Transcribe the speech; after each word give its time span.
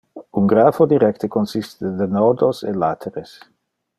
Un 0.39 0.47
grapho 0.47 0.87
directe 0.93 1.29
consiste 1.35 1.89
de 1.99 2.07
nodos 2.15 2.57
e 2.69 2.73
lateres. 2.81 3.31